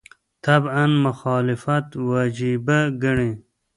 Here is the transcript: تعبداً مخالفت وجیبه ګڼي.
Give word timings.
تعبداً 0.43 0.83
مخالفت 1.05 1.87
وجیبه 2.09 2.79
ګڼي. 3.03 3.31